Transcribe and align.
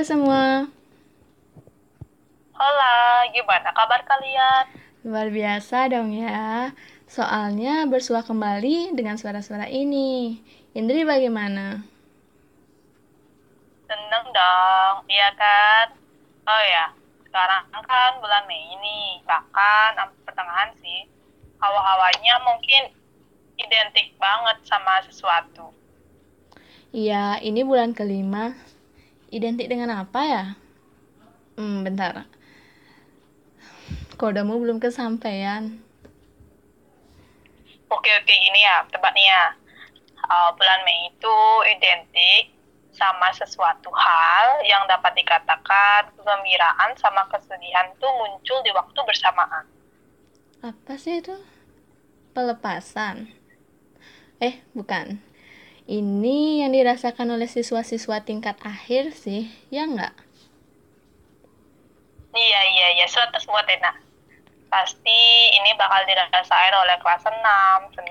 Halo 0.00 0.16
semua. 0.16 0.64
Hola, 2.56 3.20
gimana 3.36 3.68
kabar 3.68 4.00
kalian? 4.08 4.64
Luar 5.04 5.28
biasa 5.28 5.92
dong 5.92 6.16
ya. 6.16 6.72
Soalnya 7.04 7.84
bersua 7.84 8.24
kembali 8.24 8.96
dengan 8.96 9.20
suara-suara 9.20 9.68
ini. 9.68 10.40
Indri 10.72 11.04
bagaimana? 11.04 11.84
Seneng 13.84 14.24
dong, 14.32 15.04
iya 15.12 15.36
kan? 15.36 15.92
Oh 16.48 16.62
ya, 16.64 16.96
sekarang 17.28 17.68
kan 17.68 18.24
bulan 18.24 18.48
Mei 18.48 18.72
ini, 18.72 19.20
bahkan 19.28 20.00
pertengahan 20.24 20.72
sih. 20.80 21.12
Hawa-hawanya 21.60 22.40
mungkin 22.40 22.88
identik 23.60 24.16
banget 24.16 24.64
sama 24.64 25.04
sesuatu. 25.04 25.68
Iya, 26.88 27.36
ini 27.44 27.60
bulan 27.68 27.92
kelima. 27.92 28.56
Identik 29.30 29.70
dengan 29.70 29.94
apa 29.94 30.20
ya? 30.26 30.44
Hmm, 31.54 31.86
bentar. 31.86 32.26
Kodemu 34.18 34.58
belum 34.58 34.78
kesampaian. 34.82 35.78
Oke, 37.90 38.10
oke, 38.10 38.34
gini 38.34 38.60
ya, 38.62 38.86
tebak 38.90 39.14
nih 39.14 39.26
ya. 39.26 39.44
Uh, 40.30 40.50
bulan 40.54 40.82
Mei 40.86 41.10
itu 41.10 41.38
identik 41.74 42.54
sama 42.90 43.30
sesuatu 43.32 43.90
hal 43.94 44.62
yang 44.66 44.84
dapat 44.86 45.14
dikatakan 45.16 46.10
kegembiraan 46.14 46.90
sama 46.98 47.26
kesedihan 47.30 47.90
tuh 48.02 48.10
muncul 48.18 48.58
di 48.66 48.70
waktu 48.74 48.98
bersamaan. 49.06 49.64
Apa 50.60 50.98
sih 50.98 51.22
itu? 51.22 51.34
Pelepasan. 52.36 53.32
Eh, 54.42 54.60
bukan. 54.76 55.29
Ini 55.90 56.62
yang 56.62 56.70
dirasakan 56.70 57.34
oleh 57.34 57.50
siswa-siswa 57.50 58.22
tingkat 58.22 58.54
akhir 58.62 59.10
sih, 59.10 59.50
ya 59.74 59.90
nggak? 59.90 60.14
Iya, 62.30 62.60
iya, 62.70 62.88
iya. 62.94 63.06
Suatu 63.10 63.42
buat 63.50 63.66
Ena. 63.66 63.90
Pasti 64.70 65.20
ini 65.50 65.74
bakal 65.74 66.06
dirasain 66.06 66.74
oleh 66.78 66.94
kelas 67.02 67.26
6, 67.26 67.90
9, 67.98 68.06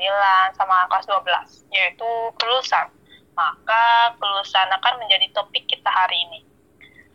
sama 0.59 0.91
kelas 0.91 1.07
12, 1.07 1.63
yaitu 1.71 2.11
kelulusan. 2.35 2.91
Maka 3.39 4.11
kelulusan 4.19 4.67
akan 4.75 4.99
menjadi 4.99 5.31
topik 5.31 5.63
kita 5.71 5.87
hari 5.87 6.19
ini. 6.19 6.43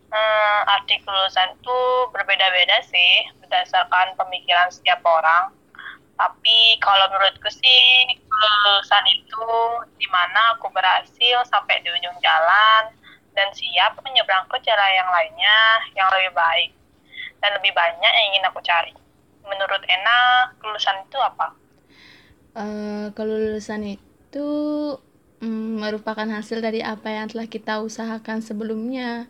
Hmm, 0.08 0.60
arti 0.80 0.96
kelulusan 1.04 1.60
itu 1.60 1.78
berbeda-beda 2.08 2.80
sih, 2.88 3.28
berdasarkan 3.44 4.16
pemikiran 4.16 4.72
setiap 4.72 5.04
orang 5.04 5.52
tapi 6.14 6.78
kalau 6.78 7.10
menurutku 7.10 7.50
sih 7.50 7.82
kelulusan 8.34 9.04
itu 9.14 9.48
di 9.98 10.06
mana 10.10 10.58
aku 10.58 10.70
berhasil 10.74 11.46
sampai 11.46 11.80
di 11.82 11.88
ujung 11.90 12.16
jalan 12.18 12.91
dan 13.34 13.48
siap 13.54 13.98
menyeberang 14.02 14.46
ke 14.46 14.58
jalan 14.62 14.91
yang 14.94 15.10
lainnya 15.10 15.58
yang 15.98 16.08
lebih 16.14 16.32
baik 16.34 16.70
dan 17.42 17.50
lebih 17.60 17.72
banyak 17.76 18.12
yang 18.12 18.26
ingin 18.32 18.48
aku 18.48 18.60
cari. 18.64 18.94
Menurut 19.44 19.82
Ena, 19.84 20.48
kelulusan 20.56 21.04
itu 21.04 21.18
apa? 21.20 21.52
Uh, 22.54 23.12
kelulusan 23.12 23.98
itu 23.98 24.48
mm, 25.44 25.82
merupakan 25.82 26.24
hasil 26.24 26.64
dari 26.64 26.80
apa 26.80 27.12
yang 27.12 27.28
telah 27.28 27.44
kita 27.44 27.84
usahakan 27.84 28.41
sebelumnya. 28.41 29.28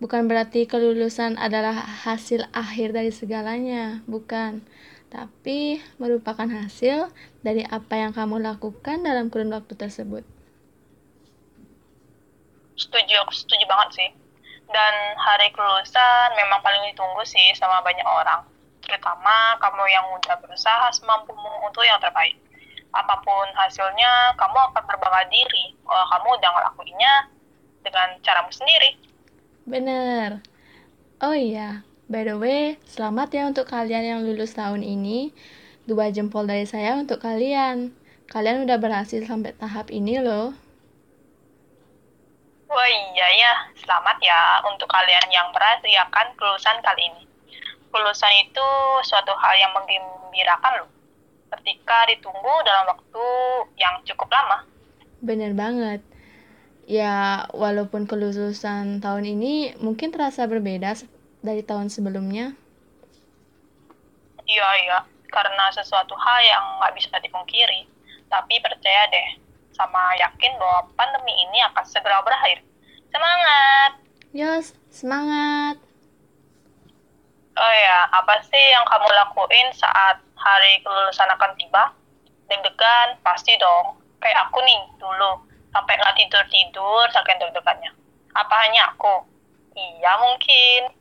Bukan 0.00 0.26
berarti 0.26 0.64
kelulusan 0.64 1.36
adalah 1.36 1.76
hasil 1.76 2.48
akhir 2.56 2.96
dari 2.96 3.12
segalanya, 3.12 4.00
bukan 4.08 4.64
tapi 5.10 5.82
merupakan 5.98 6.46
hasil 6.46 7.10
dari 7.42 7.66
apa 7.66 7.98
yang 7.98 8.14
kamu 8.14 8.38
lakukan 8.38 9.02
dalam 9.02 9.26
kurun 9.26 9.50
waktu 9.50 9.74
tersebut. 9.74 10.22
Setuju, 12.78 13.14
aku 13.26 13.34
setuju 13.34 13.66
banget 13.66 13.88
sih. 13.98 14.10
Dan 14.70 14.94
hari 15.18 15.50
kelulusan 15.50 16.38
memang 16.38 16.62
paling 16.62 16.94
ditunggu 16.94 17.26
sih 17.26 17.42
sama 17.58 17.82
banyak 17.82 18.06
orang. 18.06 18.46
Terutama 18.86 19.58
kamu 19.58 19.82
yang 19.90 20.06
udah 20.14 20.38
berusaha 20.38 20.88
semampumu 20.94 21.66
untuk 21.66 21.82
yang 21.82 21.98
terbaik. 21.98 22.38
Apa 22.94 23.18
pun 23.26 23.46
hasilnya, 23.58 24.38
kamu 24.38 24.56
akan 24.70 24.82
berbangga 24.86 25.26
diri 25.26 25.74
kalau 25.82 26.06
kamu 26.06 26.28
udah 26.38 26.50
ngelakuinnya 26.54 27.14
dengan 27.82 28.08
caramu 28.22 28.50
sendiri. 28.54 28.94
Bener. 29.66 30.38
Oh 31.20 31.36
iya, 31.36 31.84
By 32.10 32.26
the 32.26 32.34
way, 32.34 32.74
selamat 32.90 33.30
ya 33.30 33.46
untuk 33.46 33.70
kalian 33.70 34.02
yang 34.02 34.20
lulus 34.26 34.58
tahun 34.58 34.82
ini. 34.82 35.30
Dua 35.86 36.10
jempol 36.10 36.42
dari 36.42 36.66
saya 36.66 36.98
untuk 36.98 37.22
kalian. 37.22 37.94
Kalian 38.26 38.66
udah 38.66 38.82
berhasil 38.82 39.22
sampai 39.22 39.54
tahap 39.54 39.94
ini 39.94 40.18
loh. 40.18 40.50
Wah 42.66 42.90
iya 43.14 43.28
ya, 43.38 43.52
selamat 43.78 44.18
ya 44.26 44.58
untuk 44.66 44.90
kalian 44.90 45.22
yang 45.30 45.54
berhasil 45.54 45.86
ya 45.86 46.02
kan 46.10 46.34
kelulusan 46.34 46.82
kali 46.82 47.14
ini. 47.14 47.22
Kelulusan 47.94 48.34
itu 48.42 48.68
suatu 49.06 49.30
hal 49.38 49.54
yang 49.62 49.70
menggembirakan 49.70 50.82
loh. 50.82 50.90
Ketika 51.54 52.10
ditunggu 52.10 52.54
dalam 52.66 52.90
waktu 52.90 53.26
yang 53.78 54.02
cukup 54.02 54.26
lama. 54.34 54.66
Bener 55.22 55.54
banget. 55.54 56.02
Ya, 56.90 57.46
walaupun 57.54 58.10
kelulusan 58.10 58.98
tahun 58.98 59.30
ini 59.30 59.78
mungkin 59.78 60.10
terasa 60.10 60.50
berbeda 60.50 60.98
dari 61.40 61.64
tahun 61.64 61.88
sebelumnya? 61.88 62.52
Iya, 64.44 64.68
iya. 64.84 64.98
Karena 65.30 65.70
sesuatu 65.72 66.12
hal 66.18 66.38
yang 66.42 66.64
nggak 66.80 66.94
bisa 66.96 67.16
dipungkiri. 67.22 67.86
Tapi 68.30 68.54
percaya 68.62 69.10
deh, 69.10 69.28
sama 69.74 70.14
yakin 70.18 70.54
bahwa 70.58 70.86
pandemi 70.94 71.34
ini 71.34 71.58
akan 71.70 71.84
segera 71.86 72.22
berakhir. 72.22 72.62
Semangat! 73.10 73.92
Yos, 74.30 74.66
semangat! 74.90 75.82
Oh 77.58 77.74
ya, 77.74 78.06
apa 78.14 78.38
sih 78.46 78.64
yang 78.70 78.86
kamu 78.86 79.04
lakuin 79.10 79.68
saat 79.74 80.22
hari 80.38 80.78
kelulusan 80.86 81.28
akan 81.34 81.52
tiba? 81.58 81.90
Deg-degan, 82.46 83.18
pasti 83.26 83.52
dong. 83.58 83.98
Kayak 84.22 84.48
aku 84.48 84.62
nih, 84.62 84.80
dulu. 84.96 85.42
Sampai 85.74 85.98
nggak 85.98 86.16
tidur-tidur, 86.18 87.04
saking 87.10 87.38
deg-degannya. 87.42 87.90
Apa 88.38 88.54
hanya 88.66 88.94
aku? 88.94 89.26
Iya, 89.74 90.12
mungkin. 90.22 90.99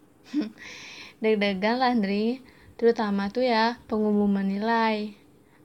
Deg-degan 1.23 1.81
lah, 1.81 1.91
Andri. 1.91 2.40
Terutama 2.79 3.28
tuh 3.28 3.44
ya, 3.44 3.75
pengumuman 3.91 4.47
nilai. 4.47 5.13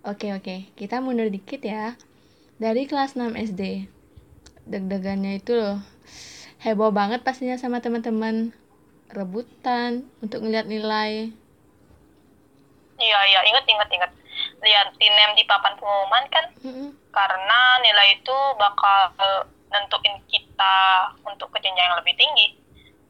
Oke, 0.03 0.35
oke. 0.35 0.69
Kita 0.75 0.99
mundur 0.99 1.31
dikit 1.31 1.63
ya. 1.63 1.95
Dari 2.59 2.91
kelas 2.91 3.15
6 3.15 3.39
SD. 3.39 3.87
Deg-degannya 4.67 5.39
itu 5.39 5.55
loh. 5.55 5.79
Heboh 6.65 6.91
banget 6.91 7.23
pastinya 7.23 7.55
sama 7.55 7.79
teman-teman. 7.79 8.51
Rebutan 9.15 10.09
untuk 10.25 10.43
ngeliat 10.43 10.67
nilai. 10.67 11.31
Iya, 12.99 13.21
iya. 13.31 13.41
Ingat, 13.47 13.65
ingat, 13.69 13.89
ingat. 13.95 14.11
Lihat 14.65 14.97
nem 14.99 15.31
di 15.39 15.45
papan 15.47 15.77
pengumuman 15.79 16.25
kan? 16.33 16.45
Mm 16.67 16.73
-hmm. 16.73 16.89
Karena 17.15 17.61
nilai 17.79 18.19
itu 18.19 18.37
bakal 18.59 19.15
nentuin 19.71 20.19
kita 20.27 20.79
untuk 21.27 21.51
ke 21.55 21.63
yang 21.63 21.99
lebih 21.99 22.15
tinggi 22.19 22.64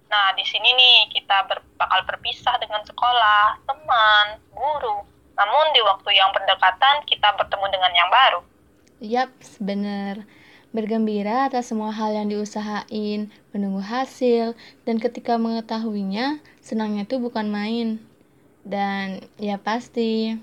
Nah, 0.09 0.31
di 0.37 0.45
sini 0.47 0.71
nih 0.71 0.99
kita 1.11 1.49
ber, 1.49 1.65
bakal 1.75 2.05
berpisah 2.07 2.55
dengan 2.61 2.85
sekolah, 2.87 3.59
teman, 3.67 4.27
guru. 4.53 5.03
Namun 5.35 5.65
di 5.75 5.81
waktu 5.83 6.11
yang 6.15 6.31
berdekatan 6.31 7.03
kita 7.09 7.35
bertemu 7.35 7.67
dengan 7.73 7.93
yang 7.93 8.11
baru. 8.11 8.41
Yap, 9.03 9.31
benar. 9.59 10.23
Bergembira 10.75 11.47
atas 11.47 11.71
semua 11.71 11.95
hal 11.95 12.15
yang 12.15 12.27
diusahain, 12.27 13.31
menunggu 13.55 13.79
hasil, 13.79 14.59
dan 14.83 14.99
ketika 14.99 15.39
mengetahuinya, 15.39 16.43
senangnya 16.59 17.07
itu 17.07 17.23
bukan 17.23 17.47
main. 17.47 18.03
Dan 18.67 19.23
ya 19.39 19.55
pasti, 19.59 20.35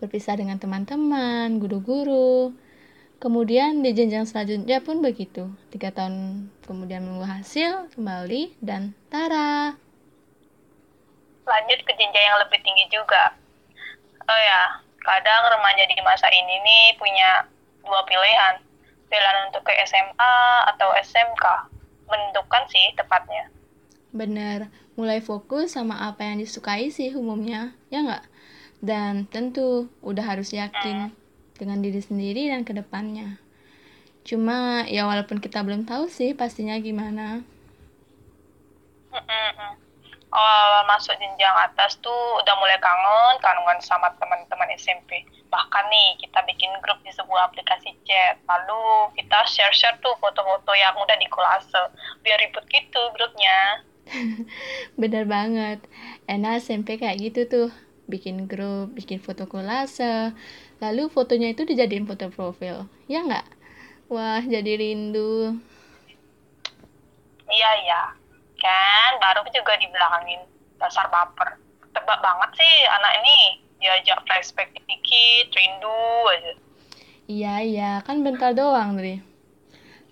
berpisah 0.00 0.40
dengan 0.40 0.56
teman-teman, 0.56 1.60
guru-guru, 1.60 2.56
Kemudian 3.16 3.80
di 3.80 3.96
jenjang 3.96 4.28
selanjutnya 4.28 4.84
pun 4.84 5.00
begitu. 5.00 5.48
Tiga 5.72 5.88
tahun 5.88 6.46
kemudian 6.68 7.00
menunggu 7.00 7.24
hasil, 7.24 7.88
kembali, 7.96 8.60
dan 8.60 8.92
tara. 9.08 9.72
Lanjut 11.48 11.80
ke 11.80 11.92
jenjang 11.96 12.24
yang 12.28 12.38
lebih 12.44 12.60
tinggi 12.60 12.84
juga. 12.92 13.32
Oh 14.20 14.40
ya, 14.40 14.84
kadang 15.00 15.48
remaja 15.48 15.88
di 15.88 15.96
masa 16.04 16.28
ini 16.28 16.60
nih 16.60 16.84
punya 17.00 17.48
dua 17.88 18.04
pilihan. 18.04 18.60
Pilihan 19.08 19.48
untuk 19.48 19.64
ke 19.64 19.72
SMA 19.88 20.36
atau 20.76 20.92
SMK. 21.00 21.72
Menentukan 22.12 22.68
sih 22.68 22.92
tepatnya. 23.00 23.48
Bener, 24.12 24.68
mulai 24.92 25.24
fokus 25.24 25.72
sama 25.72 26.04
apa 26.04 26.20
yang 26.20 26.36
disukai 26.36 26.92
sih 26.92 27.16
umumnya, 27.16 27.72
ya 27.88 28.04
nggak? 28.04 28.24
Dan 28.84 29.24
tentu 29.24 29.88
udah 30.04 30.36
harus 30.36 30.52
yakin. 30.52 31.08
Hmm 31.08 31.25
dengan 31.56 31.80
diri 31.80 32.00
sendiri 32.00 32.52
dan 32.52 32.62
ke 32.62 32.76
depannya. 32.76 33.40
Cuma 34.26 34.82
ya 34.90 35.06
walaupun 35.06 35.38
kita 35.38 35.62
belum 35.62 35.86
tahu 35.86 36.10
sih 36.10 36.34
pastinya 36.34 36.74
gimana. 36.82 37.46
Awal 40.36 40.84
masuk 40.90 41.16
jenjang 41.16 41.56
atas 41.56 41.96
tuh 42.02 42.22
udah 42.42 42.54
mulai 42.60 42.76
kangen, 42.82 43.40
kangen 43.40 43.78
sama 43.80 44.10
teman-teman 44.18 44.68
SMP. 44.76 45.24
Bahkan 45.48 45.84
nih 45.88 46.26
kita 46.26 46.42
bikin 46.44 46.68
grup 46.82 46.98
di 47.06 47.14
sebuah 47.14 47.48
aplikasi 47.48 47.94
chat. 48.04 48.36
Lalu 48.44 49.14
kita 49.16 49.46
share-share 49.46 49.96
tuh 50.02 50.12
foto-foto 50.18 50.74
yang 50.74 50.92
udah 50.98 51.16
di 51.16 51.30
kolase. 51.30 51.94
Biar 52.20 52.36
ribut 52.42 52.66
gitu 52.68 53.02
grupnya. 53.14 53.86
Bener 55.00 55.24
banget. 55.24 55.86
Enak 56.26 56.60
SMP 56.60 56.98
kayak 56.98 57.22
gitu 57.22 57.40
tuh. 57.46 57.70
Bikin 58.10 58.50
grup, 58.50 58.92
bikin 58.92 59.22
foto 59.22 59.46
kolase. 59.46 60.34
Lalu 60.76 61.08
fotonya 61.08 61.56
itu 61.56 61.64
dijadiin 61.64 62.04
foto 62.04 62.28
profil. 62.28 62.84
Ya 63.08 63.24
nggak? 63.24 63.46
Wah, 64.12 64.44
jadi 64.44 64.78
rindu. 64.78 65.56
Iya, 67.48 67.70
iya. 67.82 68.02
Kan, 68.60 69.12
baru 69.18 69.42
juga 69.50 69.74
dibilangin 69.80 70.44
dasar 70.76 71.08
baper. 71.08 71.56
Tebak 71.90 72.18
banget 72.20 72.50
sih 72.60 72.74
anak 72.86 73.12
ini. 73.24 73.38
Diajak 73.76 74.24
flashback 74.24 74.72
dikit, 74.88 75.46
rindu 75.52 76.00
aja. 76.32 76.52
Iya, 77.26 77.54
iya. 77.64 77.90
Kan 78.04 78.22
bentar 78.22 78.52
doang, 78.52 79.00
Dri. 79.00 79.24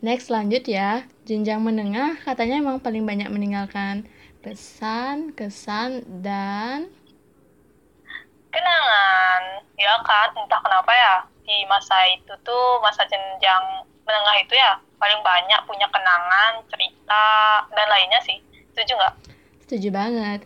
Next, 0.05 0.29
lanjut 0.29 0.65
ya. 0.69 1.07
Jenjang 1.25 1.65
menengah 1.65 2.21
katanya 2.25 2.61
emang 2.61 2.81
paling 2.81 3.09
banyak 3.09 3.33
meninggalkan 3.33 4.05
pesan, 4.45 5.33
kesan, 5.33 6.05
dan 6.21 6.93
kenangan. 8.55 9.43
Ya 9.75 9.99
kan, 10.07 10.31
entah 10.39 10.61
kenapa 10.63 10.93
ya 10.95 11.15
di 11.45 11.67
masa 11.67 11.95
itu 12.15 12.33
tuh 12.47 12.81
masa 12.81 13.05
jenjang 13.05 13.85
menengah 14.07 14.37
itu 14.41 14.55
ya 14.57 14.79
paling 14.97 15.21
banyak 15.21 15.61
punya 15.69 15.91
kenangan, 15.91 16.63
cerita 16.71 17.27
dan 17.75 17.87
lainnya 17.91 18.21
sih. 18.25 18.39
Setuju 18.73 18.97
nggak? 18.97 19.15
Setuju 19.67 19.89
banget. 19.93 20.41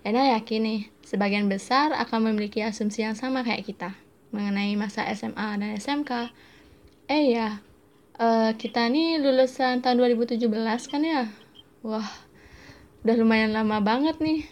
Ena 0.00 0.32
yakin 0.38 0.60
nih, 0.64 0.80
sebagian 1.04 1.50
besar 1.52 1.92
akan 1.92 2.32
memiliki 2.32 2.64
asumsi 2.64 3.04
yang 3.04 3.12
sama 3.12 3.44
kayak 3.44 3.68
kita 3.68 3.92
mengenai 4.32 4.72
masa 4.78 5.04
SMA 5.12 5.60
dan 5.60 5.76
SMK. 5.76 6.32
Eh 7.10 7.36
ya, 7.36 7.60
uh, 8.16 8.54
kita 8.54 8.88
nih 8.88 9.18
lulusan 9.20 9.82
tahun 9.84 10.00
2017 10.16 10.46
kan 10.88 11.02
ya? 11.02 11.28
Wah, 11.84 12.06
udah 13.04 13.16
lumayan 13.18 13.52
lama 13.52 13.82
banget 13.82 14.16
nih. 14.22 14.48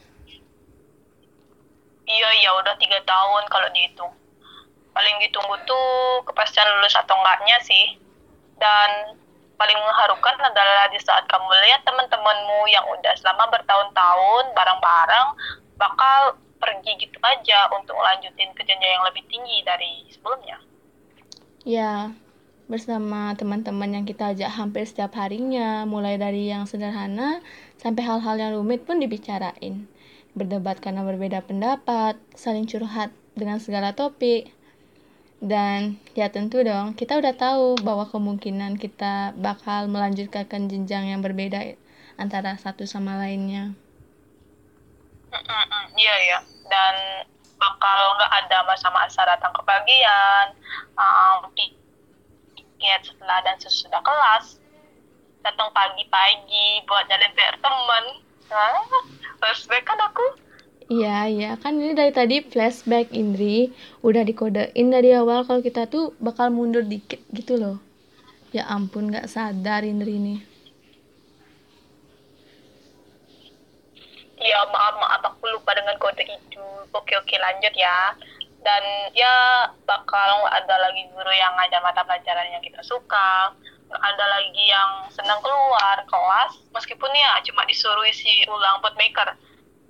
Iya, 2.28 2.44
iya, 2.44 2.50
udah 2.60 2.76
tiga 2.76 3.00
tahun 3.08 3.42
kalau 3.48 3.68
dihitung. 3.72 4.12
Paling 4.92 5.16
ditunggu 5.24 5.56
tuh 5.64 6.20
kepastian 6.28 6.68
lulus 6.76 6.92
atau 6.92 7.16
enggaknya 7.16 7.56
sih. 7.64 7.96
Dan 8.60 9.16
paling 9.56 9.80
mengharukan 9.80 10.36
adalah 10.36 10.92
di 10.92 11.00
saat 11.00 11.24
kamu 11.24 11.48
lihat 11.48 11.88
teman-temanmu 11.88 12.68
yang 12.68 12.84
udah 12.84 13.16
selama 13.16 13.48
bertahun-tahun 13.48 14.44
bareng-bareng 14.52 15.28
bakal 15.80 16.36
pergi 16.60 17.00
gitu 17.00 17.16
aja 17.24 17.72
untuk 17.72 17.96
melanjutin 17.96 18.52
ke 18.52 18.60
jenjang 18.68 19.00
yang 19.00 19.06
lebih 19.08 19.24
tinggi 19.32 19.64
dari 19.64 20.04
sebelumnya. 20.12 20.60
Ya, 21.64 22.12
bersama 22.68 23.32
teman-teman 23.40 23.88
yang 23.88 24.04
kita 24.04 24.36
ajak 24.36 24.52
hampir 24.52 24.84
setiap 24.84 25.16
harinya, 25.16 25.88
mulai 25.88 26.20
dari 26.20 26.52
yang 26.52 26.68
sederhana 26.68 27.40
sampai 27.80 28.04
hal-hal 28.04 28.36
yang 28.36 28.52
rumit 28.52 28.84
pun 28.84 29.00
dibicarain. 29.00 29.88
Berdebat 30.38 30.78
karena 30.78 31.02
berbeda 31.02 31.42
pendapat, 31.42 32.14
saling 32.38 32.70
curhat 32.70 33.10
dengan 33.34 33.58
segala 33.58 33.90
topik. 33.98 34.54
Dan 35.42 35.98
ya 36.14 36.30
tentu 36.30 36.62
dong, 36.62 36.94
kita 36.94 37.18
udah 37.18 37.34
tahu 37.34 37.78
bahwa 37.82 38.06
kemungkinan 38.06 38.78
kita 38.78 39.34
bakal 39.34 39.90
melanjutkan 39.90 40.70
jenjang 40.70 41.10
yang 41.10 41.22
berbeda 41.22 41.74
antara 42.18 42.54
satu 42.58 42.86
sama 42.86 43.18
lainnya. 43.18 43.74
Iya 45.98 46.14
ya, 46.26 46.38
dan 46.70 46.94
bakal 47.58 47.98
nggak 48.18 48.32
ada 48.46 48.58
masa-masa 48.66 49.26
datang 49.26 49.50
kebahagiaan, 49.54 50.54
um, 50.94 51.50
tiket 52.78 53.00
setelah 53.02 53.42
dan 53.42 53.58
sesudah 53.58 53.98
kelas 54.02 54.62
datang 55.42 55.70
pagi-pagi 55.74 56.82
buat 56.86 57.06
jalan 57.06 57.30
PR 57.34 57.56
teman 57.62 58.04
Hah? 58.48 58.80
flashback 59.38 59.84
kan 59.86 60.00
aku 60.02 60.24
Iya, 60.88 61.28
iya. 61.28 61.50
Kan 61.60 61.76
ini 61.76 61.92
dari 61.92 62.16
tadi 62.16 62.40
flashback 62.40 63.12
Indri. 63.12 63.68
Udah 64.00 64.24
dikodein 64.24 64.88
dari 64.88 65.12
awal 65.12 65.44
kalau 65.44 65.60
kita 65.60 65.84
tuh 65.84 66.16
bakal 66.16 66.48
mundur 66.48 66.80
dikit 66.80 67.20
gitu 67.28 67.60
loh. 67.60 67.76
Ya 68.56 68.64
ampun, 68.72 69.12
gak 69.12 69.28
sadar 69.28 69.84
Indri 69.84 70.16
ini. 70.16 70.36
Iya, 74.40 74.64
maaf, 74.72 74.96
maaf. 74.96 75.22
Aku 75.28 75.44
lupa 75.52 75.76
dengan 75.76 76.00
kode 76.00 76.24
itu. 76.24 76.64
Oke, 76.96 77.20
oke, 77.20 77.36
lanjut 77.36 77.76
ya 77.76 78.16
dan 78.68 78.82
ya 79.14 79.64
bakal 79.86 80.44
ada 80.50 80.76
lagi 80.82 81.06
guru 81.14 81.30
yang 81.30 81.54
ngajar 81.56 81.80
mata 81.80 82.02
pelajaran 82.02 82.52
yang 82.52 82.62
kita 82.62 82.82
suka 82.82 83.54
ada 83.88 84.24
lagi 84.28 84.64
yang 84.68 85.08
senang 85.08 85.40
keluar 85.40 86.04
kelas 86.04 86.52
meskipun 86.72 87.08
ya 87.12 87.40
cuma 87.44 87.64
disuruh 87.64 88.04
isi 88.04 88.44
ulang 88.48 88.84
buat 88.84 88.94
maker. 89.00 89.34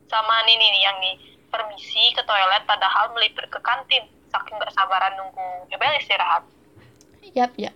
Sama 0.08 0.34
nih 0.48 0.56
nih 0.56 0.82
yang 0.82 0.96
nih 1.02 1.16
permisi 1.50 2.14
ke 2.14 2.22
toilet 2.24 2.64
padahal 2.64 3.12
melipir 3.12 3.46
ke 3.50 3.58
kantin. 3.60 4.06
Saking 4.28 4.56
nggak 4.60 4.72
sabaran 4.76 5.16
nunggu 5.18 5.68
ya 5.72 5.76
bel 5.76 5.94
istirahat. 5.98 6.46
Yap 7.34 7.52
ya 7.58 7.74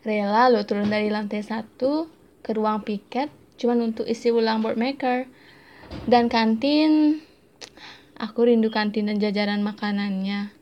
rela 0.00 0.48
lo 0.48 0.64
turun 0.64 0.88
dari 0.88 1.12
lantai 1.12 1.44
satu 1.44 2.08
ke 2.40 2.56
ruang 2.56 2.80
piket 2.80 3.28
cuma 3.60 3.76
untuk 3.76 4.08
isi 4.08 4.32
ulang 4.32 4.64
board 4.64 4.80
maker. 4.80 5.28
Dan 6.08 6.32
kantin 6.32 7.20
Aku 8.20 8.44
rindu 8.44 8.68
kantin 8.68 9.08
dan 9.08 9.16
jajaran 9.16 9.64
makanannya. 9.64 10.52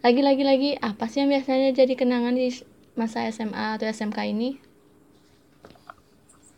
Lagi-lagi 0.00 0.40
lagi, 0.40 0.70
apa 0.80 1.04
sih 1.04 1.20
yang 1.20 1.28
biasanya 1.28 1.76
jadi 1.76 1.92
kenangan 1.92 2.32
di 2.32 2.48
masa 2.98 3.24
SMA 3.30 3.78
atau 3.78 3.86
SMK 3.86 4.18
ini? 4.34 4.58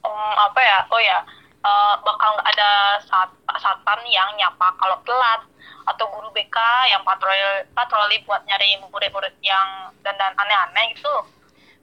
Um, 0.00 0.32
apa 0.40 0.60
ya? 0.64 0.78
Oh 0.88 1.00
ya, 1.00 1.20
uh, 1.60 1.94
bakal 2.00 2.40
ada 2.40 2.96
sat 3.04 3.28
satpam 3.60 4.00
yang 4.08 4.32
nyapa 4.40 4.72
kalau 4.80 4.96
telat 5.04 5.44
atau 5.84 6.06
guru 6.08 6.32
BK 6.32 6.56
yang 6.88 7.02
patroli 7.04 7.66
patroli 7.76 8.16
buat 8.24 8.40
nyari 8.48 8.80
murid-murid 8.88 9.36
yang 9.44 9.92
dandan 10.00 10.32
aneh-aneh 10.36 10.96
gitu. 10.96 11.14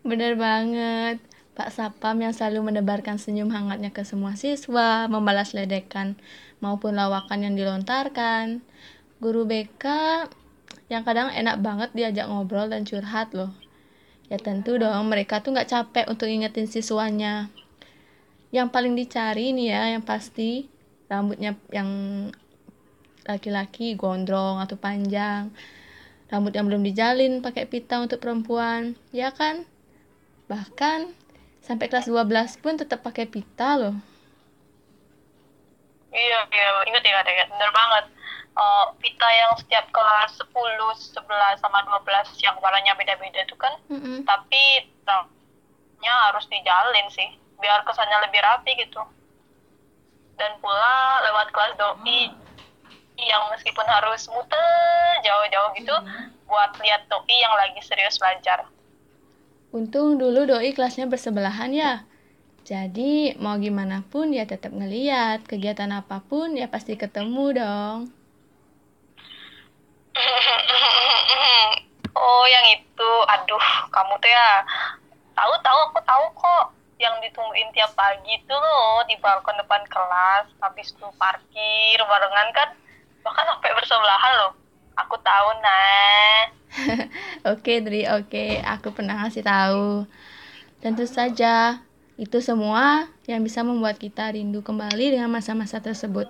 Bener 0.02 0.34
banget. 0.34 1.22
Pak 1.58 1.74
Sapam 1.74 2.22
yang 2.22 2.38
selalu 2.38 2.70
menebarkan 2.70 3.18
senyum 3.18 3.50
hangatnya 3.50 3.90
ke 3.90 4.06
semua 4.06 4.38
siswa, 4.38 5.10
membalas 5.10 5.58
ledekan 5.58 6.14
maupun 6.62 6.94
lawakan 6.94 7.50
yang 7.50 7.58
dilontarkan. 7.58 8.62
Guru 9.18 9.50
BK 9.50 9.86
yang 10.88 11.02
kadang 11.02 11.34
enak 11.34 11.58
banget 11.66 11.90
diajak 11.98 12.30
ngobrol 12.30 12.70
dan 12.70 12.86
curhat 12.86 13.34
loh. 13.34 13.50
Ya 14.28 14.38
tentu 14.40 14.76
dong 14.76 15.08
mereka 15.08 15.40
tuh 15.40 15.56
nggak 15.56 15.72
capek 15.72 16.06
untuk 16.12 16.28
ingetin 16.28 16.68
siswanya. 16.68 17.48
Yang 18.52 18.68
paling 18.72 18.94
dicari 18.96 19.56
nih 19.56 19.68
ya 19.72 19.82
yang 19.96 20.04
pasti 20.04 20.68
rambutnya 21.08 21.56
yang 21.72 21.90
laki-laki 23.24 23.96
gondrong 23.96 24.60
atau 24.60 24.76
panjang. 24.76 25.52
Rambut 26.28 26.52
yang 26.52 26.68
belum 26.68 26.84
dijalin 26.84 27.40
pakai 27.40 27.68
pita 27.72 28.04
untuk 28.04 28.20
perempuan, 28.20 29.00
ya 29.16 29.32
kan? 29.32 29.64
Bahkan 30.52 31.28
sampai 31.68 31.92
kelas 31.92 32.08
12 32.08 32.64
pun 32.64 32.80
tetap 32.80 33.04
pakai 33.04 33.28
pita 33.28 33.76
loh 33.76 33.96
iya 36.16 36.40
iya 36.48 36.70
inget 36.88 37.04
ya 37.04 37.20
inget 37.28 37.48
bener 37.52 37.72
banget 37.76 38.06
uh, 38.58 38.92
pita 38.98 39.30
yang 39.30 39.54
setiap 39.62 39.86
kelas 39.94 40.34
10, 40.42 40.50
11 40.50 41.62
sama 41.62 41.80
12 41.86 42.42
yang 42.42 42.58
warnanya 42.58 42.98
beda-beda 42.98 43.46
itu 43.46 43.56
kan 43.56 43.74
mm 43.88 44.00
-hmm. 44.02 44.18
tapi 44.26 44.90
nya 45.98 46.14
harus 46.30 46.46
dijalin 46.50 47.08
sih 47.14 47.30
biar 47.58 47.86
kesannya 47.86 48.18
lebih 48.30 48.42
rapi 48.42 48.74
gitu 48.82 49.02
dan 50.38 50.52
pula 50.62 51.22
lewat 51.26 51.50
kelas 51.54 51.74
doi 51.78 52.30
yang 53.18 53.44
meskipun 53.50 53.88
harus 53.90 54.30
muter 54.30 55.14
jauh-jauh 55.26 55.74
gitu 55.74 55.96
mm 55.96 56.06
-hmm. 56.06 56.26
buat 56.46 56.72
lihat 56.82 57.06
doi 57.10 57.38
yang 57.38 57.54
lagi 57.58 57.82
serius 57.82 58.22
belajar 58.22 58.66
Untung 59.68 60.16
dulu 60.16 60.48
doi 60.48 60.72
kelasnya 60.72 61.12
bersebelahan 61.12 61.76
ya. 61.76 62.08
Jadi 62.64 63.36
mau 63.40 63.60
gimana 63.60 64.04
pun 64.08 64.32
dia 64.32 64.48
tetap 64.48 64.72
ngeliat, 64.72 65.44
kegiatan 65.44 65.92
apa 65.92 66.24
pun 66.24 66.56
ya 66.56 66.72
pasti 66.72 66.96
ketemu 66.96 67.46
dong. 67.56 67.98
oh 72.18 72.46
yang 72.50 72.66
itu, 72.74 73.12
aduh 73.30 73.66
kamu 73.94 74.14
tuh 74.20 74.30
ya 74.32 74.50
tahu 75.38 75.54
tahu 75.62 75.80
aku 75.92 76.00
tahu 76.02 76.26
kok 76.34 76.66
yang 76.98 77.14
ditungguin 77.22 77.70
tiap 77.78 77.94
pagi 77.94 78.42
tuh 78.50 78.58
loh 78.58 79.06
di 79.06 79.14
balkon 79.22 79.54
depan 79.62 79.86
kelas 79.86 80.50
habis 80.66 80.90
tuh 80.98 81.14
parkir 81.22 81.98
barengan 82.02 82.50
kan 82.58 82.70
bahkan 83.22 83.46
sampai 83.46 83.70
bersebelahan 83.78 84.34
loh 84.42 84.52
aku 84.98 85.14
tahu 85.22 85.50
nah 85.62 86.50
Oke, 87.52 87.80
Dri, 87.80 88.06
oke. 88.06 88.62
Aku 88.78 88.92
pernah 88.92 89.24
ngasih 89.24 89.42
tahu. 89.42 90.06
Tentu 90.84 91.08
saja, 91.10 91.82
itu 92.20 92.38
semua 92.44 93.10
yang 93.26 93.42
bisa 93.42 93.64
membuat 93.66 93.98
kita 93.98 94.30
rindu 94.34 94.62
kembali 94.62 95.16
dengan 95.16 95.32
masa-masa 95.32 95.82
tersebut. 95.82 96.28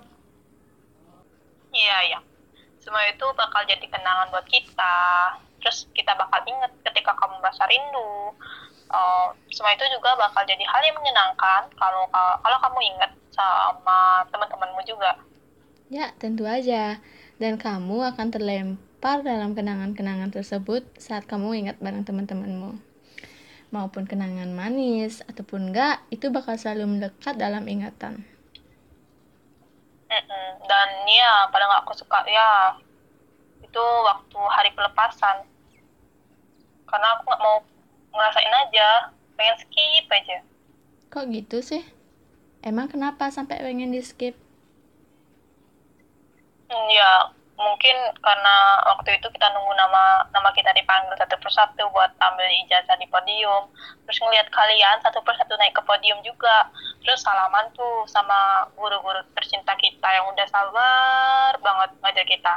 Iya, 1.74 1.98
iya. 2.12 2.20
Semua 2.88 3.04
itu 3.12 3.28
bakal 3.36 3.68
jadi 3.68 3.84
kenangan 3.84 4.32
buat 4.32 4.48
kita. 4.48 4.96
Terus 5.60 5.92
kita 5.92 6.16
bakal 6.16 6.40
ingat 6.48 6.72
ketika 6.88 7.12
kamu 7.20 7.36
merasa 7.44 7.68
rindu. 7.68 8.32
uh, 8.88 9.28
semua 9.52 9.76
itu 9.76 9.84
juga 9.92 10.16
bakal 10.16 10.48
jadi 10.48 10.64
hal 10.64 10.80
yang 10.88 10.96
menyenangkan 10.96 11.68
kalau 11.76 12.08
kalau 12.16 12.58
kamu 12.64 12.80
ingat 12.96 13.12
sama 13.36 14.24
teman-temanmu 14.32 14.80
juga. 14.88 15.20
Ya, 15.92 16.16
tentu 16.16 16.48
aja. 16.48 17.04
Dan 17.36 17.60
kamu 17.60 18.16
akan 18.16 18.28
terlempar 18.32 19.20
dalam 19.20 19.52
kenangan-kenangan 19.52 20.32
tersebut 20.32 20.88
saat 20.96 21.28
kamu 21.28 21.68
ingat 21.68 21.84
bareng 21.84 22.08
teman-temanmu. 22.08 22.80
Maupun 23.76 24.08
kenangan 24.08 24.48
manis 24.56 25.28
ataupun 25.28 25.76
enggak, 25.76 26.00
itu 26.08 26.32
bakal 26.32 26.56
selalu 26.56 26.96
melekat 26.96 27.36
dalam 27.36 27.68
ingatan. 27.68 28.24
Dan 30.68 30.88
ya, 31.08 31.48
paling 31.50 31.72
aku 31.80 31.96
suka 31.96 32.24
ya 32.28 32.76
itu 33.64 33.86
waktu 34.04 34.40
hari 34.52 34.70
pelepasan. 34.76 35.48
Karena 36.88 37.08
aku 37.16 37.28
nggak 37.28 37.44
mau 37.44 37.58
ngerasain 38.16 38.54
aja, 38.68 39.12
pengen 39.36 39.56
skip 39.60 40.06
aja. 40.10 40.38
Kok 41.12 41.26
gitu 41.32 41.58
sih? 41.64 41.84
Emang 42.64 42.92
kenapa 42.92 43.32
sampai 43.32 43.64
pengen 43.64 43.96
di 43.96 44.02
skip? 44.04 44.36
Hmm, 46.68 46.88
ya 46.92 47.37
mungkin 47.58 47.98
karena 48.22 48.56
waktu 48.86 49.18
itu 49.18 49.28
kita 49.34 49.50
nunggu 49.50 49.74
nama 49.74 50.30
nama 50.30 50.50
kita 50.54 50.70
dipanggil 50.78 51.18
satu 51.18 51.42
persatu 51.42 51.90
buat 51.90 52.14
ambil 52.22 52.46
ijazah 52.64 52.94
di 53.02 53.10
podium. 53.10 53.66
Terus 54.06 54.22
ngelihat 54.22 54.48
kalian 54.54 55.02
satu 55.02 55.20
persatu 55.26 55.58
naik 55.58 55.74
ke 55.74 55.82
podium 55.82 56.22
juga. 56.22 56.70
Terus 57.02 57.26
salaman 57.26 57.74
tuh 57.74 58.06
sama 58.06 58.70
guru-guru 58.78 59.26
tercinta 59.34 59.74
kita 59.76 60.08
yang 60.14 60.30
udah 60.30 60.48
sabar 60.48 61.52
banget 61.58 61.90
ngajar 61.98 62.26
kita. 62.30 62.56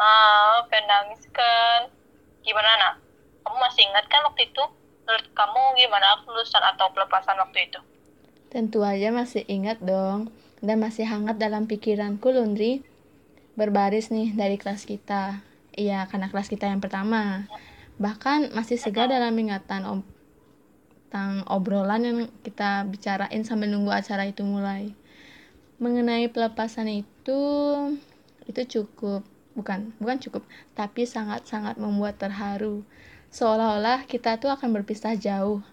Ah 0.00 0.64
pengen 0.72 0.88
nangis 0.88 1.22
kan? 1.36 1.92
Gimana 2.40 2.70
nak? 2.80 2.94
Kamu 3.44 3.60
masih 3.60 3.84
ingat 3.92 4.08
kan 4.08 4.24
waktu 4.24 4.48
itu? 4.48 4.64
Menurut 5.04 5.26
kamu 5.36 5.60
gimana 5.76 6.16
lulusan 6.24 6.64
atau 6.64 6.88
pelepasan 6.96 7.36
waktu 7.36 7.68
itu? 7.68 7.80
Tentu 8.48 8.80
aja 8.80 9.12
masih 9.12 9.44
ingat 9.52 9.78
dong. 9.84 10.32
Dan 10.60 10.80
masih 10.84 11.08
hangat 11.08 11.40
dalam 11.40 11.64
pikiranku 11.64 12.28
Lundri 12.36 12.84
berbaris 13.54 14.12
nih 14.12 14.34
dari 14.34 14.58
kelas 14.58 14.86
kita. 14.86 15.42
Iya, 15.74 16.06
karena 16.10 16.28
kelas 16.28 16.50
kita 16.50 16.66
yang 16.66 16.82
pertama. 16.82 17.46
Bahkan 18.00 18.56
masih 18.56 18.80
segar 18.80 19.10
dalam 19.10 19.36
ingatan 19.36 19.84
om 19.86 20.00
tentang 21.10 21.42
obrolan 21.50 22.06
yang 22.06 22.18
kita 22.46 22.86
bicarain 22.86 23.42
sambil 23.42 23.66
nunggu 23.66 23.90
acara 23.90 24.30
itu 24.30 24.46
mulai. 24.46 24.94
Mengenai 25.82 26.30
pelepasan 26.30 26.86
itu, 26.86 27.42
itu 28.46 28.62
cukup, 28.78 29.26
bukan, 29.58 29.90
bukan 29.98 30.22
cukup, 30.22 30.46
tapi 30.78 31.10
sangat-sangat 31.10 31.82
membuat 31.82 32.22
terharu. 32.22 32.86
Seolah-olah 33.34 34.06
kita 34.06 34.38
tuh 34.38 34.54
akan 34.54 34.70
berpisah 34.70 35.18
jauh. 35.18 35.66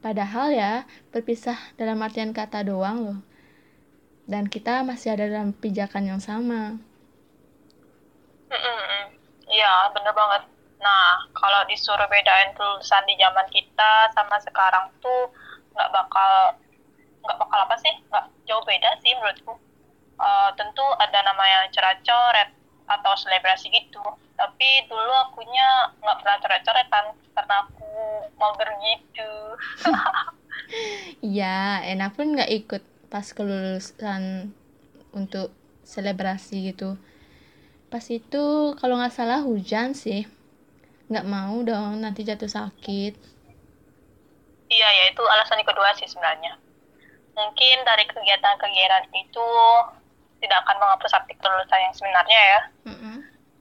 Padahal 0.00 0.56
ya, 0.56 0.88
berpisah 1.12 1.60
dalam 1.76 2.00
artian 2.00 2.32
kata 2.32 2.64
doang 2.64 2.98
loh. 3.04 3.20
Dan 4.24 4.48
kita 4.48 4.80
masih 4.88 5.20
ada 5.20 5.28
dalam 5.28 5.52
pijakan 5.52 6.16
yang 6.16 6.20
sama. 6.24 6.80
Iya, 9.48 9.90
bener 9.96 10.12
banget. 10.12 10.42
Nah, 10.78 11.26
kalau 11.34 11.66
disuruh 11.66 12.06
bedain 12.06 12.54
tulisan 12.54 13.02
di 13.08 13.18
zaman 13.18 13.48
kita 13.50 14.12
sama 14.14 14.36
sekarang 14.38 14.92
tuh 15.02 15.32
nggak 15.74 15.90
bakal 15.90 16.54
nggak 17.24 17.38
bakal 17.40 17.58
apa 17.66 17.76
sih? 17.80 17.94
Nggak 18.12 18.24
jauh 18.46 18.62
beda 18.62 18.90
sih 19.02 19.12
menurutku. 19.16 19.56
Uh, 20.18 20.50
tentu 20.58 20.82
ada 20.98 21.22
namanya 21.26 21.70
coret-coret 21.74 22.50
atau 22.86 23.12
selebrasi 23.18 23.72
gitu. 23.72 24.04
Tapi 24.38 24.86
dulu 24.86 25.12
akunya 25.26 25.90
nggak 25.98 26.18
pernah 26.22 26.36
coret-coretan 26.38 27.04
karena 27.34 27.56
aku 27.66 27.90
mager 28.38 28.68
gitu. 28.78 29.32
Iya, 31.24 31.80
enak 31.96 32.14
pun 32.14 32.36
nggak 32.36 32.52
ikut 32.52 32.82
pas 33.08 33.24
kelulusan 33.32 34.52
untuk 35.16 35.56
selebrasi 35.88 36.68
gitu 36.68 37.00
pas 37.88 38.04
itu 38.12 38.76
kalau 38.76 39.00
nggak 39.00 39.14
salah 39.16 39.40
hujan 39.40 39.96
sih. 39.96 40.28
Nggak 41.08 41.28
mau 41.28 41.56
dong 41.64 42.04
nanti 42.04 42.20
jatuh 42.24 42.48
sakit. 42.48 43.16
Iya 44.68 44.88
ya 44.92 45.04
itu 45.08 45.22
alasan 45.24 45.64
kedua 45.64 45.96
sih 45.96 46.04
sebenarnya. 46.04 46.60
Mungkin 47.32 47.76
dari 47.88 48.04
kegiatan-kegiatan 48.04 49.08
itu 49.16 49.48
tidak 50.44 50.58
akan 50.68 50.76
menghapus 50.76 51.16
arti 51.16 51.32
kelulusan 51.40 51.80
yang 51.80 51.94
sebenarnya 51.96 52.40
ya. 52.40 52.60
Mm 52.92 52.96
-hmm. 52.96 53.16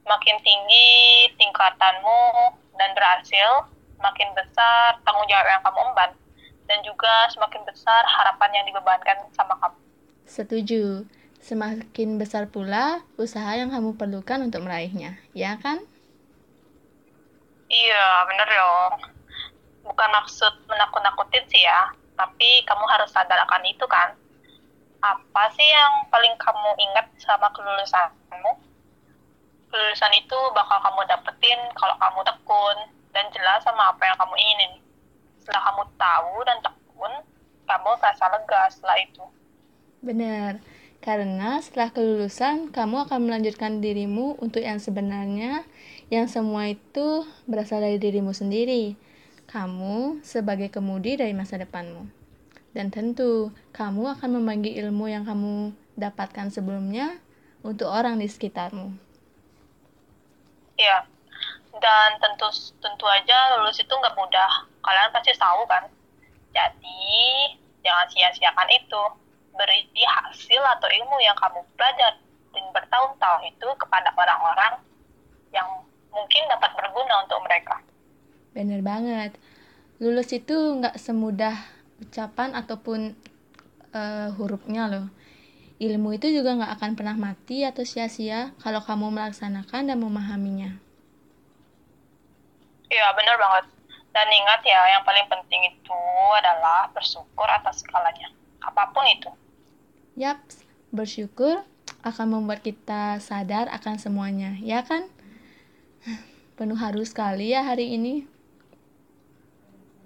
makin 0.07 0.39
tinggi 0.39 1.27
tingkatanmu 1.36 2.55
dan 2.79 2.96
berhasil 2.96 3.67
makin 4.00 4.31
besar 4.31 4.96
tanggung 5.03 5.27
jawab 5.27 5.48
yang 5.48 5.63
kamu 5.63 5.79
emban. 5.91 6.12
Dan 6.67 6.84
juga 6.84 7.31
semakin 7.31 7.63
besar 7.63 8.03
harapan 8.03 8.60
yang 8.60 8.65
dibebankan 8.67 9.24
sama 9.31 9.55
kamu. 9.55 9.79
Setuju 10.27 11.07
Semakin 11.44 12.17
besar 12.20 12.50
pula 12.51 13.06
usaha 13.15 13.53
yang 13.56 13.72
kamu 13.72 13.96
perlukan 13.96 14.44
untuk 14.44 14.65
meraihnya, 14.65 15.15
ya 15.32 15.56
kan? 15.62 15.79
Iya, 17.67 18.06
bener 18.27 18.48
dong. 18.48 18.94
Bukan 19.88 20.10
maksud 20.12 20.53
menakut-nakutin 20.67 21.44
sih 21.51 21.63
ya, 21.63 21.91
tapi 22.15 22.63
kamu 22.67 22.84
harus 22.88 23.12
sadar 23.12 23.39
akan 23.48 23.63
itu 23.67 23.84
kan. 23.88 24.15
Apa 25.03 25.44
sih 25.53 25.67
yang 25.67 26.10
paling 26.10 26.36
kamu 26.39 26.70
ingat 26.79 27.06
sama 27.22 27.48
kelulusanmu? 27.53 28.51
Kelulusan 29.67 30.13
itu 30.15 30.39
bakal 30.56 30.79
kamu 30.79 31.01
dapetin 31.12 31.60
kalau 31.75 31.96
kamu 32.00 32.20
tekun 32.24 32.77
dan 33.12 33.27
jelas 33.36 33.62
sama 33.63 33.91
apa 33.91 34.03
yang 34.03 34.17
kamu 34.20 34.36
inginin. 34.36 34.74
Setelah 35.44 35.63
kamu 35.72 35.84
tahu 35.96 36.34
dan 36.48 36.58
tekun, 36.63 37.13
kamu 37.67 37.89
merasa 38.00 38.25
lega 38.32 38.62
setelah 38.72 38.98
itu. 39.00 39.25
Benar. 40.01 40.76
Karena 41.07 41.63
setelah 41.63 41.95
kelulusan, 41.95 42.75
kamu 42.75 43.07
akan 43.07 43.31
melanjutkan 43.31 43.79
dirimu 43.79 44.35
untuk 44.43 44.59
yang 44.59 44.75
sebenarnya, 44.75 45.63
yang 46.11 46.27
semua 46.27 46.67
itu 46.67 47.23
berasal 47.47 47.79
dari 47.79 47.95
dirimu 47.95 48.35
sendiri. 48.35 48.99
Kamu 49.47 50.19
sebagai 50.19 50.67
kemudi 50.67 51.15
dari 51.15 51.31
masa 51.31 51.55
depanmu. 51.55 52.11
Dan 52.75 52.91
tentu, 52.91 53.55
kamu 53.71 54.19
akan 54.19 54.35
membagi 54.35 54.75
ilmu 54.83 55.07
yang 55.07 55.23
kamu 55.23 55.71
dapatkan 55.95 56.51
sebelumnya 56.51 57.23
untuk 57.63 57.87
orang 57.87 58.19
di 58.19 58.27
sekitarmu. 58.27 58.91
Iya, 60.75 61.07
dan 61.79 62.19
tentu 62.19 62.51
tentu 62.83 63.07
aja 63.07 63.55
lulus 63.55 63.79
itu 63.79 63.95
nggak 63.95 64.11
mudah. 64.11 64.67
Kalian 64.83 65.15
pasti 65.15 65.31
tahu 65.39 65.63
kan? 65.71 65.87
Jadi, 66.51 67.55
jangan 67.79 68.11
sia-siakan 68.11 68.69
itu 68.75 69.26
beri 69.57 69.89
hasil 69.97 70.61
atau 70.77 70.87
ilmu 70.87 71.17
yang 71.19 71.35
kamu 71.35 71.59
belajar 71.75 72.15
dan 72.53 72.65
bertahun-tahun 72.73 73.41
itu 73.49 73.67
kepada 73.77 74.09
orang-orang 74.15 74.73
yang 75.53 75.67
mungkin 76.13 76.43
dapat 76.49 76.71
berguna 76.77 77.25
untuk 77.25 77.39
mereka. 77.45 77.75
Bener 78.53 78.81
banget. 78.81 79.37
Lulus 80.01 80.29
itu 80.33 80.53
nggak 80.53 80.97
semudah 80.97 81.57
ucapan 82.01 82.53
ataupun 82.53 83.17
uh, 83.93 84.29
hurufnya 84.37 84.89
loh. 84.89 85.07
Ilmu 85.77 86.17
itu 86.17 86.33
juga 86.33 86.57
nggak 86.57 86.73
akan 86.81 86.91
pernah 86.97 87.13
mati 87.13 87.61
atau 87.61 87.85
sia-sia 87.85 88.49
kalau 88.61 88.81
kamu 88.81 89.13
melaksanakan 89.13 89.93
dan 89.93 89.97
memahaminya. 90.01 90.81
Iya, 92.89 93.07
benar 93.13 93.37
banget. 93.37 93.65
Dan 94.09 94.27
ingat 94.33 94.65
ya, 94.65 94.81
yang 94.97 95.03
paling 95.05 95.29
penting 95.29 95.61
itu 95.69 96.01
adalah 96.41 96.89
bersyukur 96.89 97.45
atas 97.45 97.85
segalanya. 97.85 98.33
Apa 98.65 98.89
pun 98.89 99.05
itu. 99.05 99.29
Yap, 100.17 100.41
bersyukur 100.89 101.62
akan 102.01 102.27
membuat 102.33 102.65
kita 102.65 103.21
sadar 103.21 103.69
akan 103.69 104.01
semuanya, 104.01 104.57
ya 104.65 104.81
kan? 104.81 105.05
Penuh 106.57 106.74
harus 106.74 107.13
sekali 107.13 107.53
ya 107.53 107.62
hari 107.62 107.93
ini. 107.93 108.25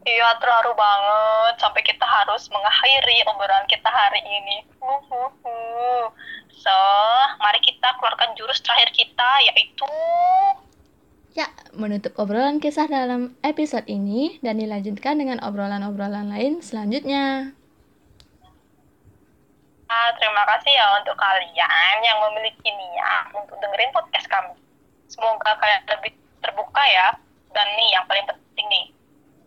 Iya, 0.03 0.35
terharu 0.43 0.75
banget. 0.75 1.63
Sampai 1.63 1.79
kita 1.87 2.03
harus 2.03 2.51
mengakhiri 2.51 3.23
obrolan 3.31 3.63
kita 3.71 3.87
hari 3.87 4.19
ini. 4.27 4.67
Uhuhu. 4.83 6.11
So, 6.59 6.75
mari 7.39 7.63
kita 7.63 7.95
keluarkan 7.95 8.35
jurus 8.35 8.59
terakhir 8.59 8.91
kita, 8.91 9.31
yaitu... 9.47 9.87
Ya, 11.31 11.47
menutup 11.71 12.19
obrolan 12.19 12.59
kisah 12.59 12.91
dalam 12.91 13.39
episode 13.47 13.87
ini 13.87 14.43
dan 14.43 14.59
dilanjutkan 14.59 15.23
dengan 15.23 15.39
obrolan-obrolan 15.39 16.27
lain 16.27 16.59
selanjutnya 16.59 17.55
Uh, 19.91 20.07
terima 20.15 20.47
kasih 20.47 20.71
ya 20.71 20.87
untuk 21.03 21.19
kalian 21.19 21.95
yang 21.99 22.15
memiliki 22.23 22.71
niat 22.71 23.27
untuk 23.35 23.59
dengerin 23.59 23.91
podcast 23.91 24.23
kami. 24.31 24.55
Semoga 25.11 25.51
kalian 25.59 25.83
lebih 25.83 26.15
terbuka 26.39 26.79
ya. 26.87 27.19
Dan 27.51 27.67
nih 27.75 27.99
yang 27.99 28.07
paling 28.07 28.23
penting 28.23 28.67
nih, 28.71 28.87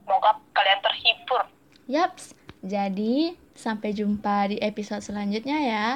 semoga 0.05 0.37
kalian 0.53 0.85
terhibur. 0.85 1.49
Yaps, 1.89 2.37
jadi 2.61 3.41
sampai 3.57 3.97
jumpa 3.97 4.53
di 4.53 4.61
episode 4.61 5.01
selanjutnya 5.01 5.57
ya. 5.65 5.89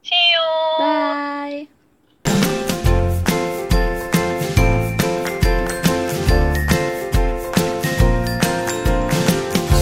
See 0.00 0.24
you. 0.32 0.48
Bye. 0.80 1.83